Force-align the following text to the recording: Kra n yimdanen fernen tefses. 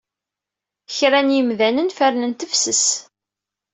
Kra 0.95 1.19
n 1.27 1.33
yimdanen 1.35 1.89
fernen 1.97 2.31
tefses. 2.33 2.85